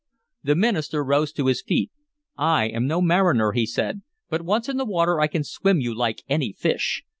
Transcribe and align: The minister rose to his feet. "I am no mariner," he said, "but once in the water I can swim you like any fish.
The 0.43 0.55
minister 0.55 1.03
rose 1.03 1.31
to 1.33 1.45
his 1.45 1.61
feet. 1.61 1.91
"I 2.35 2.65
am 2.69 2.87
no 2.87 3.03
mariner," 3.03 3.51
he 3.51 3.67
said, 3.67 4.01
"but 4.31 4.41
once 4.41 4.67
in 4.67 4.77
the 4.77 4.83
water 4.85 5.19
I 5.19 5.27
can 5.27 5.43
swim 5.43 5.79
you 5.79 5.93
like 5.93 6.23
any 6.27 6.53
fish. 6.53 7.03